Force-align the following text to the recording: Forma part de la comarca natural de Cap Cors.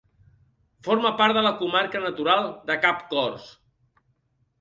Forma 0.85 1.11
part 1.19 1.37
de 1.37 1.43
la 1.47 1.51
comarca 1.59 2.01
natural 2.05 2.47
de 2.71 2.79
Cap 2.87 3.05
Cors. 3.13 3.47